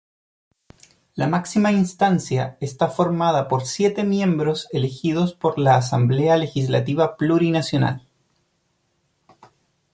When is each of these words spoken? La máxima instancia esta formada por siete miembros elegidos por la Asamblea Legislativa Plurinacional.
La 1.13 1.27
máxima 1.27 1.71
instancia 1.71 2.57
esta 2.59 2.87
formada 2.87 3.47
por 3.47 3.67
siete 3.67 4.03
miembros 4.03 4.67
elegidos 4.71 5.35
por 5.35 5.59
la 5.59 5.75
Asamblea 5.75 6.37
Legislativa 6.37 7.17
Plurinacional. 7.17 8.01